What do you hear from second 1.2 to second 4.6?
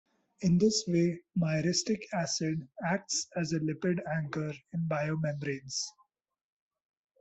myristic acid acts as a lipid anchor